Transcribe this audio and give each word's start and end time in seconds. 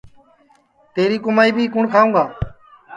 تیری 0.93 1.17
کُمائی 1.23 1.51
بی 1.55 1.65
کُوٹؔ 1.73 1.85
کھاوں 1.91 2.11
گا 2.15 2.23